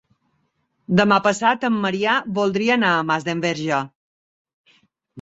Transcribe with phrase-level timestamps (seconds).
[0.99, 3.85] Demà passat en Maria voldria anar a Masdenverge.